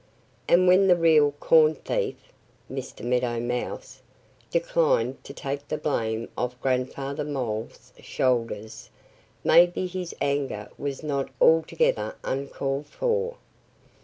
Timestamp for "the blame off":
5.67-6.59